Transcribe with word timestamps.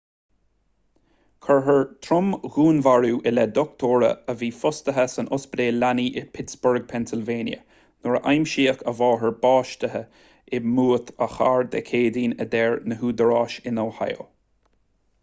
cuirfear 1.47 1.81
trom-dhúnmharú 2.05 3.11
i 3.31 3.33
leith 3.33 3.51
dochtúra 3.57 4.09
a 4.31 4.33
bhí 4.39 4.47
fostaithe 4.61 5.03
san 5.15 5.27
ospidéal 5.37 5.77
leanaí 5.83 6.05
i 6.21 6.25
bpittsburgh 6.37 6.87
pennsylvania 6.93 7.59
nuair 8.07 8.17
a 8.19 8.21
aimsíodh 8.33 8.81
a 8.91 8.93
máthair 9.01 9.35
básaithe 9.45 10.01
i 10.59 10.61
mbúit 10.71 11.11
a 11.27 11.27
cairr 11.35 11.67
dé 11.77 11.83
céadaoin 11.91 12.33
a 12.47 12.49
deir 12.55 12.79
na 12.93 12.97
údaráis 13.11 13.59
in 13.73 13.83
ohio 13.85 14.27